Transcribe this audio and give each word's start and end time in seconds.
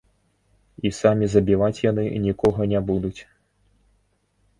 І 0.89 0.91
самі 0.99 1.25
забіваць 1.33 1.83
яны 1.87 2.05
нікога 2.25 2.61
не 2.73 2.79
будуць. 2.89 3.21